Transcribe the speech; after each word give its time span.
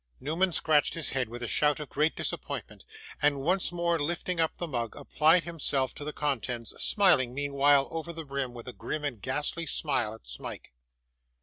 Newman 0.19 0.51
scratched 0.51 0.95
his 0.95 1.11
head 1.11 1.29
with 1.29 1.43
a 1.43 1.47
shout 1.47 1.79
of 1.79 1.87
great 1.89 2.15
disappointment, 2.15 2.85
and 3.21 3.41
once 3.41 3.71
more 3.71 3.99
lifting 3.99 4.39
up 4.39 4.57
the 4.57 4.67
mug, 4.67 4.95
applied 4.95 5.43
himself 5.43 5.93
to 5.93 6.03
the 6.03 6.11
contents; 6.11 6.71
smiling 6.81 7.35
meanwhile, 7.35 7.87
over 7.91 8.11
the 8.11 8.25
rim, 8.25 8.51
with 8.51 8.67
a 8.67 8.73
grim 8.73 9.05
and 9.05 9.21
ghastly 9.21 9.67
smile 9.67 10.15
at 10.15 10.25
Smike. 10.25 10.73